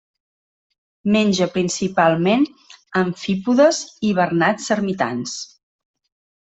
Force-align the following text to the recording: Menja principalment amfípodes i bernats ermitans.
Menja 1.15 1.47
principalment 1.57 2.47
amfípodes 3.03 3.83
i 4.11 4.17
bernats 4.23 4.75
ermitans. 4.79 5.41